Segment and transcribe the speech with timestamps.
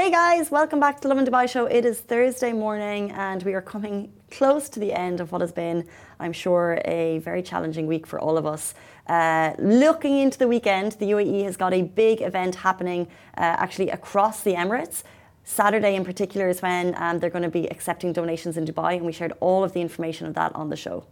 [0.00, 1.66] Hey guys, welcome back to the Lovin Dubai show.
[1.66, 5.52] It is Thursday morning and we are coming close to the end of what has
[5.52, 5.86] been,
[6.18, 8.72] I'm sure, a very challenging week for all of us.
[9.06, 13.90] Uh, looking into the weekend, the UAE has got a big event happening uh, actually
[13.90, 15.02] across the Emirates.
[15.44, 19.04] Saturday, in particular, is when um, they're going to be accepting donations in Dubai, and
[19.04, 21.04] we shared all of the information of that on the show.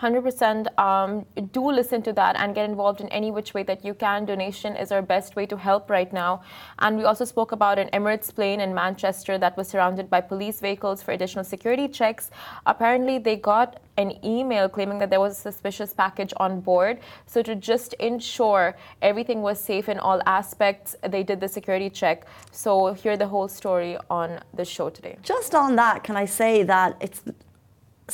[0.00, 3.92] 100% um, do listen to that and get involved in any which way that you
[3.92, 4.24] can.
[4.24, 6.42] Donation is our best way to help right now.
[6.78, 10.60] And we also spoke about an Emirates plane in Manchester that was surrounded by police
[10.60, 12.30] vehicles for additional security checks.
[12.64, 17.00] Apparently, they got an email claiming that there was a suspicious package on board.
[17.26, 22.26] So, to just ensure everything was safe in all aspects, they did the security check.
[22.52, 25.18] So, hear the whole story on the show today.
[25.22, 27.22] Just on that, can I say that it's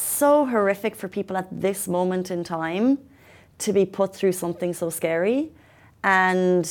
[0.01, 2.99] so horrific for people at this moment in time
[3.59, 5.51] to be put through something so scary.
[6.05, 6.69] And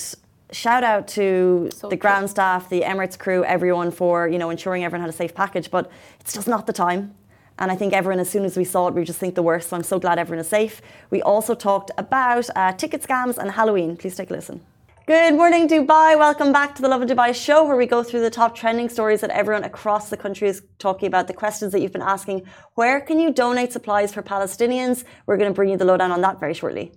[0.52, 4.84] shout out to so the ground staff, the Emirates crew, everyone for you know ensuring
[4.84, 5.72] everyone had a safe package.
[5.72, 7.14] But it's just not the time.
[7.58, 9.70] And I think everyone, as soon as we saw it, we just think the worst.
[9.70, 10.82] So I'm so glad everyone is safe.
[11.10, 13.96] We also talked about uh, ticket scams and Halloween.
[13.96, 14.62] Please take a listen.
[15.08, 16.18] Good morning, Dubai.
[16.18, 19.22] Welcome back to the Lovin Dubai show, where we go through the top trending stories
[19.22, 22.42] that everyone across the country is talking about, the questions that you've been asking.
[22.74, 25.04] Where can you donate supplies for Palestinians?
[25.28, 26.92] We're going to bring you the lowdown on that very shortly.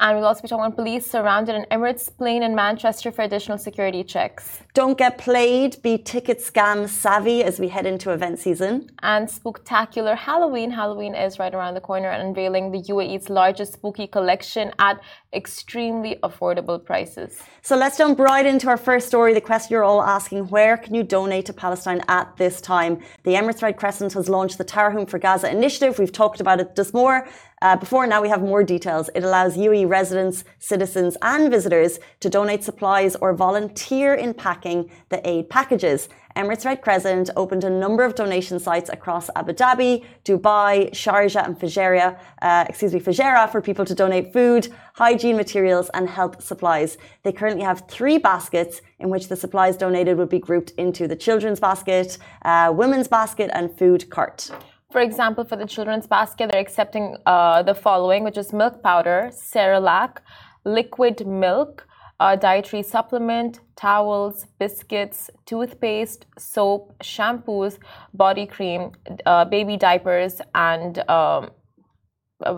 [0.00, 3.56] And we'll also be talking about police surrounded an Emirates plane in Manchester for additional
[3.56, 4.58] security checks.
[4.74, 8.90] Don't get played, be ticket scam savvy as we head into event season.
[9.04, 10.72] And spectacular Halloween.
[10.72, 15.00] Halloween is right around the corner and unveiling the UAE's largest spooky collection at
[15.32, 17.38] extremely affordable prices.
[17.62, 19.34] So let's jump right into our first story.
[19.34, 23.00] The question you're all asking where can you donate to Palestine at this time?
[23.24, 25.98] The Emirates Red Crescent has launched the Tarahum for Gaza initiative.
[25.98, 27.26] We've talked about it just more.
[27.62, 29.08] Uh, before now, we have more details.
[29.14, 35.26] It allows UAE residents, citizens, and visitors to donate supplies or volunteer in packing the
[35.28, 36.08] aid packages.
[36.36, 41.58] Emirates Red Crescent opened a number of donation sites across Abu Dhabi, Dubai, Sharjah, and
[41.58, 46.96] Fujairah, uh, excuse me, Fujairah for people to donate food, hygiene materials, and health supplies.
[47.22, 51.16] They currently have three baskets in which the supplies donated would be grouped into the
[51.16, 54.50] children's basket, uh, women's basket, and food cart.
[54.90, 59.30] For example, for the children's basket, they're accepting uh, the following, which is milk powder,
[59.32, 60.18] Cerelac,
[60.64, 61.86] liquid milk,
[62.22, 65.18] uh, dietary supplement, towels, biscuits,
[65.50, 67.78] toothpaste, soap, shampoos,
[68.14, 68.80] body cream,
[69.26, 71.50] uh, baby diapers, and um,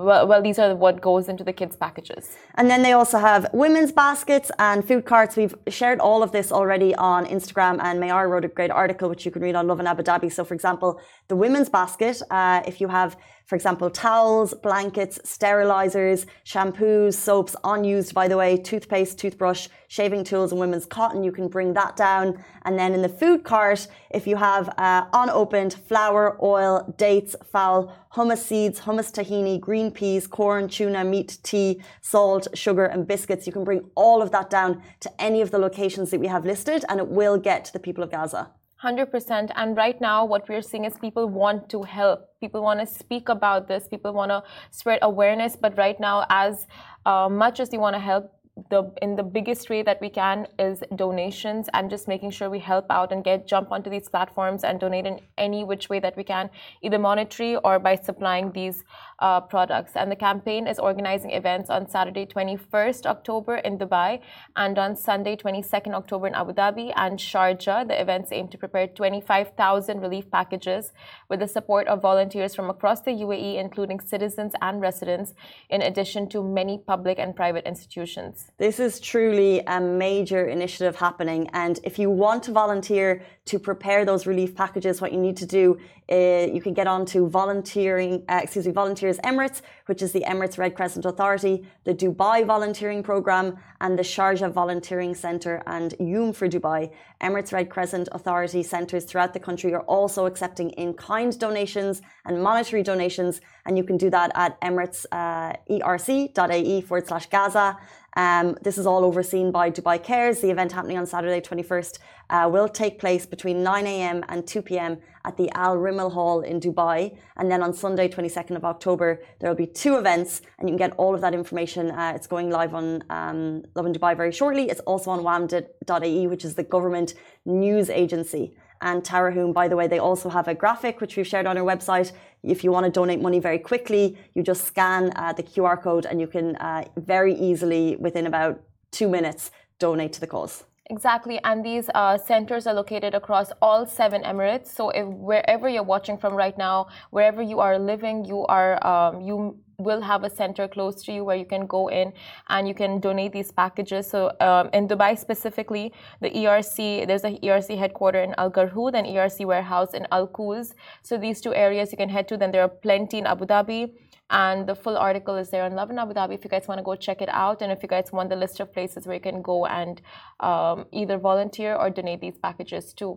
[0.08, 2.24] well, well, these are what goes into the kids' packages.
[2.56, 5.36] And then they also have women's baskets and food carts.
[5.36, 9.24] We've shared all of this already on Instagram, and Mayar wrote a great article which
[9.26, 10.32] you can read on Lovin Abu Dhabi.
[10.32, 16.24] So, for example, the women's basket, uh, if you have for example, towels, blankets, sterilizers,
[16.46, 21.22] shampoos, soaps, unused, by the way, toothpaste, toothbrush, shaving tools, and women's cotton.
[21.22, 22.42] You can bring that down.
[22.62, 27.94] And then in the food cart, if you have uh, unopened flour, oil, dates, foul,
[28.14, 33.52] hummus seeds, hummus tahini, green peas, corn, tuna, meat, tea, salt, sugar, and biscuits, you
[33.52, 36.84] can bring all of that down to any of the locations that we have listed,
[36.88, 38.50] and it will get to the people of Gaza.
[38.84, 42.28] 100% and right now what we're seeing is people want to help.
[42.40, 43.88] People want to speak about this.
[43.88, 45.56] People want to spread awareness.
[45.56, 46.66] But right now as
[47.06, 48.32] uh, much as they want to help
[48.70, 52.60] the in the biggest way that we can is donations and just making sure we
[52.60, 56.16] help out and get jump onto these platforms and donate in any which way that
[56.16, 56.48] we can
[56.80, 58.84] either monetary or by supplying these
[59.18, 59.92] uh, products.
[59.96, 64.20] And the campaign is organizing events on saturday 21st october in dubai
[64.54, 66.92] and on sunday 22nd october in abu dhabi.
[66.94, 70.92] And sharjah the events aim to prepare 25000 relief packages
[71.28, 75.34] with the support of volunteers from across the uae including citizens and residents
[75.70, 81.50] in addition to many public and private institutions this is truly a major initiative happening.
[81.52, 85.46] And if you want to volunteer to prepare those relief packages, what you need to
[85.46, 85.78] do,
[86.08, 90.20] is you can get on to volunteering, uh, excuse me, Volunteers Emirates, which is the
[90.20, 96.34] Emirates Red Crescent Authority, the Dubai Volunteering Programme, and the Sharjah Volunteering Centre and Yoom
[96.34, 96.90] for Dubai.
[97.22, 102.42] Emirates Red Crescent Authority centres throughout the country are also accepting in kind donations and
[102.42, 107.78] monetary donations, and you can do that at emiratesrc.ae uh, forward slash Gaza.
[108.16, 110.40] Um, this is all overseen by Dubai Cares.
[110.40, 111.98] The event happening on Saturday, 21st,
[112.30, 114.24] uh, will take place between 9 a.m.
[114.28, 114.98] and 2 p.m.
[115.24, 117.16] at the Al Rimmel Hall in Dubai.
[117.36, 120.78] And then on Sunday, 22nd of October, there will be two events, and you can
[120.88, 121.90] get all of that information.
[121.90, 124.70] Uh, it's going live on um, Lovin Dubai very shortly.
[124.70, 127.14] It's also on wam.ae, which is the government
[127.44, 129.52] news agency and Tarahum.
[129.52, 132.12] By the way, they also have a graphic which we've shared on our website.
[132.42, 136.06] If you want to donate money very quickly, you just scan uh, the QR code
[136.06, 138.60] and you can uh, very easily, within about
[138.90, 140.64] two minutes, donate to the cause.
[140.90, 144.66] Exactly, and these uh, centers are located across all seven Emirates.
[144.66, 149.22] So, if wherever you're watching from right now, wherever you are living, you are um,
[149.22, 152.12] you will have a center close to you where you can go in
[152.48, 154.08] and you can donate these packages.
[154.08, 159.06] So, um, in Dubai specifically, the ERC there's a ERC headquarter in Al Garhoud and
[159.06, 160.74] ERC warehouse in Al Quoz.
[161.02, 162.36] So, these two areas you can head to.
[162.36, 163.92] Then there are plenty in Abu Dhabi.
[164.30, 166.82] And the full article is there on Lovin Abu Dhabi if you guys want to
[166.82, 167.60] go check it out.
[167.60, 170.00] And if you guys want the list of places where you can go and
[170.40, 173.16] um, either volunteer or donate these packages to.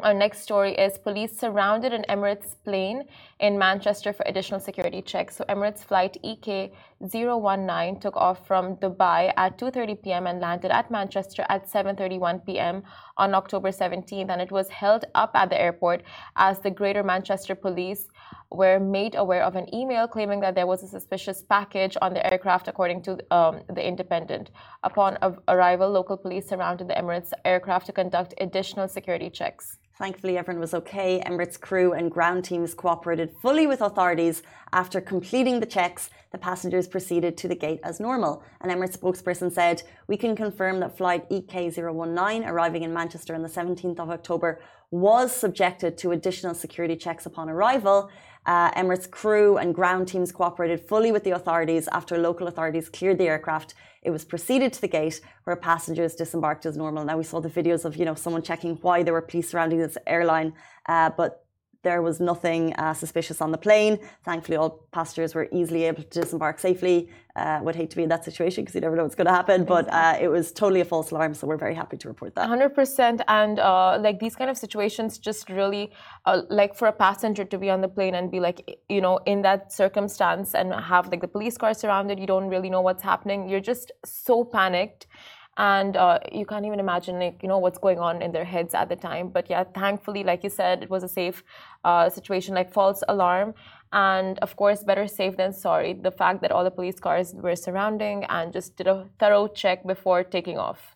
[0.00, 3.04] Our next story is police surrounded an Emirates plane
[3.38, 5.36] in Manchester for additional security checks.
[5.36, 10.26] So Emirates flight EK019 took off from Dubai at 2:30 p.m.
[10.26, 12.82] and landed at Manchester at 7:31 p.m.
[13.16, 16.02] on October 17th and it was held up at the airport
[16.34, 18.08] as the Greater Manchester Police
[18.50, 22.32] were made aware of an email claiming that there was a suspicious package on the
[22.32, 24.50] aircraft, according to um, the Independent.
[24.82, 29.78] Upon arrival, local police surrounded the Emirates aircraft to conduct additional security checks.
[29.96, 31.22] Thankfully, everyone was okay.
[31.24, 34.42] Emirates crew and ground teams cooperated fully with authorities.
[34.72, 38.42] After completing the checks, the passengers proceeded to the gate as normal.
[38.60, 43.48] An Emirates spokesperson said, We can confirm that flight EK019 arriving in Manchester on the
[43.48, 44.60] 17th of October
[44.90, 48.10] was subjected to additional security checks upon arrival.
[48.46, 53.18] Uh, Emirates crew and ground teams cooperated fully with the authorities after local authorities cleared
[53.18, 53.74] the aircraft.
[54.04, 57.04] It was proceeded to the gate where passengers disembarked as normal.
[57.04, 59.78] Now we saw the videos of you know someone checking why there were police surrounding
[59.78, 60.52] this airline,
[60.86, 61.43] uh, but
[61.84, 63.98] there was nothing uh, suspicious on the plane.
[64.24, 67.08] Thankfully, all passengers were easily able to disembark safely.
[67.36, 69.32] Uh, would hate to be in that situation because you never know what's going to
[69.32, 71.34] happen, but uh, it was totally a false alarm.
[71.34, 72.48] So we're very happy to report that.
[72.48, 73.22] 100%.
[73.26, 75.90] And uh, like these kind of situations, just really
[76.26, 79.18] uh, like for a passenger to be on the plane and be like, you know,
[79.26, 83.02] in that circumstance and have like the police car surrounded, you don't really know what's
[83.02, 83.48] happening.
[83.48, 85.08] You're just so panicked
[85.56, 88.74] and uh, you can't even imagine like you know what's going on in their heads
[88.74, 91.44] at the time but yeah thankfully like you said it was a safe
[91.84, 93.54] uh, situation like false alarm
[93.92, 97.56] and of course better safe than sorry the fact that all the police cars were
[97.56, 100.94] surrounding and just did a thorough check before taking off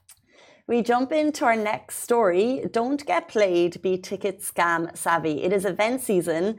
[0.68, 2.62] we jump into our next story.
[2.70, 5.42] Don't get played, be ticket scam savvy.
[5.42, 6.58] It is event season.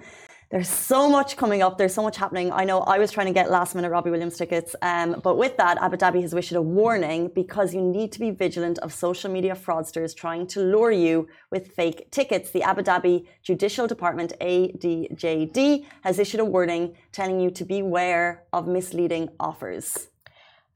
[0.50, 1.78] There's so much coming up.
[1.78, 2.52] There's so much happening.
[2.52, 5.56] I know I was trying to get last minute Robbie Williams tickets, um, but with
[5.58, 9.30] that, Abu Dhabi has issued a warning because you need to be vigilant of social
[9.30, 12.50] media fraudsters trying to lure you with fake tickets.
[12.50, 18.68] The Abu Dhabi Judicial Department, ADJD, has issued a warning telling you to beware of
[18.68, 20.08] misleading offers.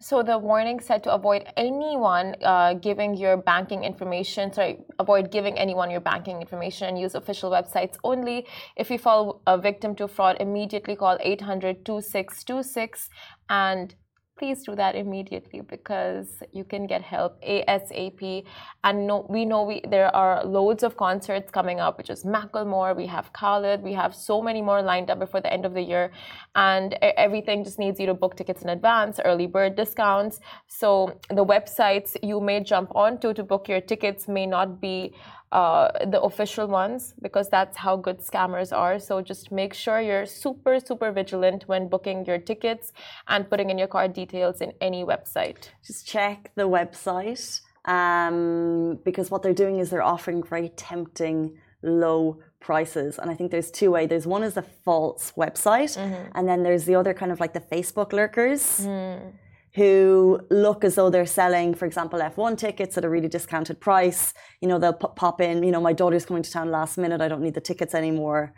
[0.03, 4.51] So the warning said to avoid anyone uh, giving your banking information.
[4.51, 8.45] Sorry, avoid giving anyone your banking information and use official websites only.
[8.75, 13.09] If you fall a victim to fraud, immediately call 800 2626
[13.47, 13.95] and
[14.37, 18.43] please do that immediately because you can get help ASAP.
[18.83, 22.95] And no, we know we there are loads of concerts coming up, which is Macklemore,
[22.95, 25.81] we have Khalid, we have so many more lined up before the end of the
[25.81, 26.11] year,
[26.55, 30.39] and everything just needs you to book tickets in advance, early bird discounts.
[30.67, 35.13] So the websites you may jump onto to book your tickets may not be
[35.53, 38.97] uh, the official ones because that's how good scammers are.
[38.97, 42.91] So just make sure you're super, super vigilant when booking your tickets
[43.27, 45.69] and putting in your card details in any website.
[45.85, 52.39] Just check the website um, because what they're doing is they're offering very tempting low
[52.61, 56.31] prices and i think there's two ways there's one is the false website mm-hmm.
[56.33, 59.33] and then there's the other kind of like the facebook lurkers mm
[59.75, 64.33] who look as though they're selling, for example, F1 tickets at a really discounted price.
[64.61, 67.27] You know, they'll pop in, you know, my daughter's coming to town last minute, I
[67.27, 68.53] don't need the tickets anymore.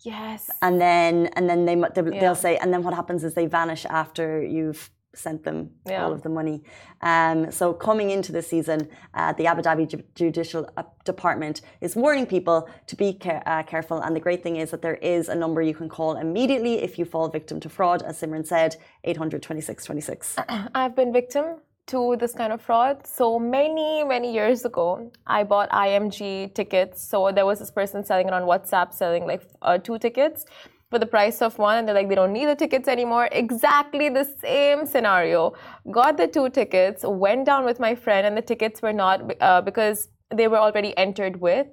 [0.00, 0.50] Yes.
[0.62, 2.32] And then, and then they, they'll yeah.
[2.32, 6.04] say, and then what happens is they vanish after you've sent them yeah.
[6.04, 6.62] all of the money.
[7.00, 11.96] Um, so coming into the season, uh, the Abu Dhabi Ju Judicial uh, Department is
[11.96, 13.98] warning people to be care uh, careful.
[14.00, 16.98] And the great thing is that there is a number you can call immediately if
[16.98, 20.36] you fall victim to fraud, as Simran said, 826 26.
[20.74, 21.56] I've been victim
[21.86, 23.06] to this kind of fraud.
[23.06, 27.06] So many, many years ago, I bought IMG tickets.
[27.06, 30.46] So there was this person selling it on WhatsApp, selling like uh, two tickets
[30.94, 33.28] for the price of one and they're like they don't need the tickets anymore.
[33.32, 35.54] Exactly the same scenario.
[35.90, 39.60] Got the two tickets went down with my friend and the tickets were not uh,
[39.60, 41.66] because they were already entered with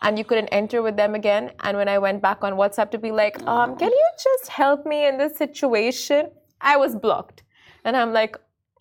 [0.00, 1.50] and you couldn't enter with them again.
[1.64, 4.86] And when i went back on whatsapp to be like um, can you just help
[4.86, 6.30] me in this situation?
[6.72, 7.42] I was blocked.
[7.84, 8.38] And i'm like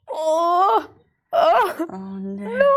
[0.10, 0.90] oh
[1.34, 2.58] oh, oh no.
[2.64, 2.76] no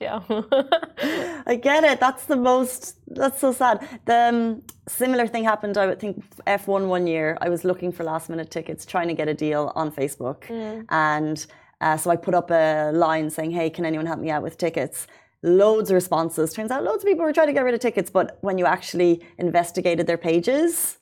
[0.00, 0.20] yeah
[1.46, 5.86] i get it that's the most that's so sad the um, similar thing happened i
[5.86, 9.28] would think f1 one year i was looking for last minute tickets trying to get
[9.28, 10.84] a deal on facebook mm.
[10.90, 11.46] and
[11.80, 14.56] Uh, so I put up a line saying, "Hey, can anyone help me out with
[14.58, 15.06] tickets?"
[15.42, 16.52] Loads of responses.
[16.52, 18.66] Turns out loads of people were trying to get rid of tickets, but when you
[18.66, 20.98] actually investigated their pages,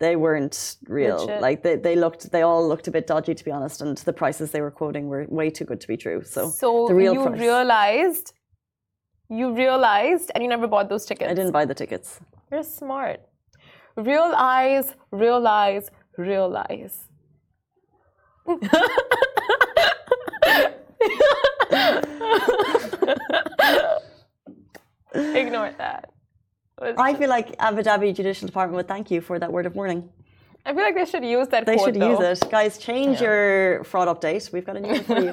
[0.00, 1.18] they weren't real.
[1.20, 1.40] Legit.
[1.40, 4.12] Like they, they looked, they all looked a bit dodgy, to be honest, and the
[4.12, 6.22] prices they were quoting were way too good to be true.
[6.24, 7.40] So, So the real you price.
[7.40, 8.32] realized,
[9.28, 11.30] you realized, and you never bought those tickets.
[11.30, 12.20] I didn't buy the tickets.
[12.50, 13.20] You're smart.
[13.96, 16.52] Real eyes, real eyes, real.
[25.14, 26.10] Ignore that.
[26.80, 30.10] I feel like Abu Dhabi Judicial Department would thank you for that word of warning.
[30.66, 32.18] I feel like they should use that They quote, should though.
[32.18, 32.50] use it.
[32.50, 34.50] Guys, change your fraud update.
[34.50, 35.32] We've got a new one for you.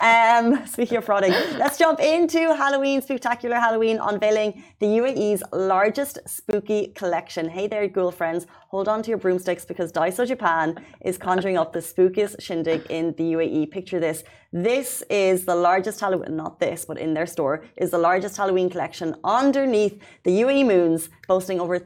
[0.00, 6.94] um, speaking of frauding, let's jump into Halloween, Spectacular Halloween, unveiling the UAE's largest spooky
[6.94, 7.50] collection.
[7.50, 8.46] Hey there, ghoul friends.
[8.70, 13.14] Hold on to your broomsticks because Daiso Japan is conjuring up the spookiest shindig in
[13.18, 13.70] the UAE.
[13.70, 14.24] Picture this.
[14.50, 18.70] This is the largest Halloween, not this, but in their store, is the largest Halloween
[18.70, 21.78] collection underneath the UAE moons, boasting over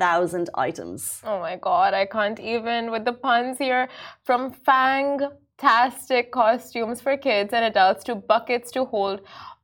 [0.00, 1.20] 3,000 items.
[1.24, 3.90] Oh my god, I can't even with the puns here.
[4.24, 9.20] From fantastic costumes for kids and adults to buckets to hold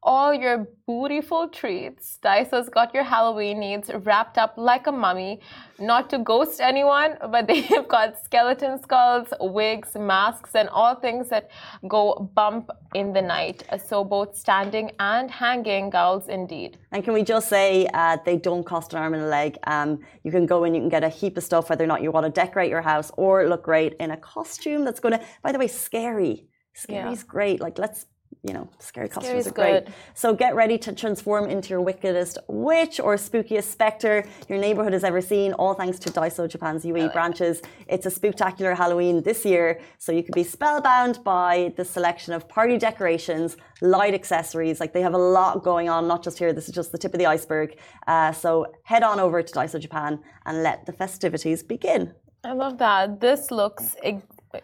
[0.07, 2.19] all your beautiful treats.
[2.23, 5.41] Daiso's got your Halloween needs wrapped up like a mummy.
[5.81, 11.51] Not to ghost anyone, but they've got skeleton skulls, wigs, masks, and all things that
[11.89, 13.65] go bump in the night.
[13.85, 16.79] So both standing and hanging gowls indeed.
[16.93, 19.59] And can we just say uh, they don't cost an arm and a leg?
[19.67, 22.01] Um, you can go and you can get a heap of stuff, whether or not
[22.01, 25.25] you want to decorate your house or look great in a costume that's going to,
[25.43, 26.47] by the way, scary.
[26.75, 27.61] Scary's great.
[27.61, 28.05] Like, let's,
[28.43, 29.85] you know, scary costumes Scary's are great.
[29.87, 29.95] good.
[30.15, 35.05] So get ready to transform into your wickedest witch or spookiest spectre your neighborhood has
[35.05, 37.63] ever seen, all thanks to Daiso Japan's UAE branches.
[37.87, 42.49] It's a spectacular Halloween this year, so you could be spellbound by the selection of
[42.49, 44.81] party decorations, light accessories.
[44.81, 46.53] Like they have a lot going on, not just here.
[46.53, 47.77] This is just the tip of the iceberg.
[48.07, 52.15] Uh, so head on over to Daiso Japan and let the festivities begin.
[52.45, 53.21] I love that.
[53.21, 53.97] This looks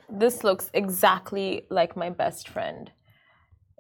[0.08, 2.90] this looks exactly like my best friend.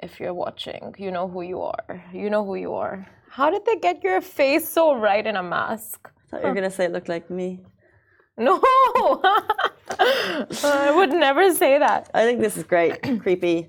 [0.02, 2.04] If you're watching, you know who you are.
[2.12, 3.06] You know who you are.
[3.30, 6.10] How did they get your face so right in a mask?
[6.10, 7.60] I thought you were going to say it looked like me.
[8.36, 8.60] No,
[9.98, 12.10] I would never say that.
[12.14, 13.00] I think this is great.
[13.22, 13.68] Creepy.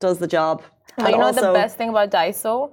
[0.00, 0.62] Does the job.
[0.96, 2.72] But you know also- the best thing about Daiso?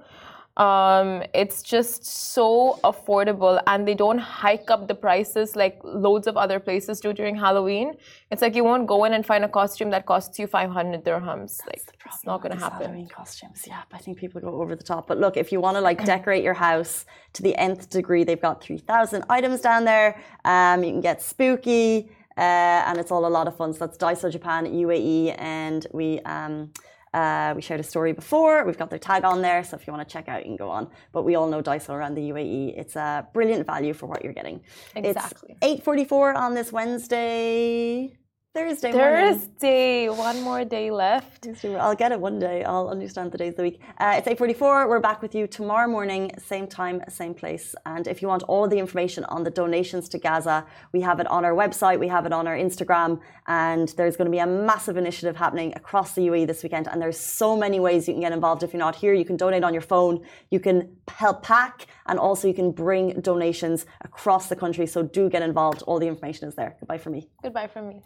[0.56, 6.36] Um, it's just so affordable and they don't hike up the prices like loads of
[6.36, 7.94] other places do during Halloween.
[8.30, 11.56] It's like you won't go in and find a costume that costs you 500 dirhams.
[11.56, 12.86] That's Like, it's not going to happen.
[12.86, 13.82] Halloween costumes, yeah.
[13.92, 15.06] I think people go over the top.
[15.06, 18.40] But look, if you want to like decorate your house to the nth degree, they've
[18.40, 20.20] got three thousand items down there.
[20.44, 22.40] Um, you can get spooky, uh,
[22.86, 23.72] and it's all a lot of fun.
[23.72, 26.72] So that's Daiso Japan UAE, and we um.
[27.14, 28.64] Uh, we shared a story before.
[28.64, 30.56] We've got their tag on there, so if you want to check out, you can
[30.56, 30.88] go on.
[31.12, 32.78] But we all know Daiso around the UAE.
[32.78, 34.62] It's a brilliant value for what you're getting.
[34.96, 35.56] Exactly.
[35.60, 38.16] It's 8:44 on this Wednesday,
[38.54, 39.38] Thursday morning.
[39.38, 41.48] Thursday, one more day left.
[41.64, 42.62] I'll get it one day.
[42.64, 43.80] I'll understand the days of the week.
[43.96, 44.90] Uh, it's 8.44.
[44.90, 47.74] We're back with you tomorrow morning, same time, same place.
[47.86, 51.26] And if you want all the information on the donations to Gaza, we have it
[51.28, 51.98] on our website.
[51.98, 53.20] We have it on our Instagram.
[53.46, 56.88] And there's going to be a massive initiative happening across the UAE this weekend.
[56.88, 58.62] And there's so many ways you can get involved.
[58.62, 60.20] If you're not here, you can donate on your phone.
[60.50, 61.86] You can help pack.
[62.04, 64.86] And also you can bring donations across the country.
[64.86, 65.80] So do get involved.
[65.86, 66.76] All the information is there.
[66.80, 67.30] Goodbye from me.
[67.42, 68.02] Goodbye from me.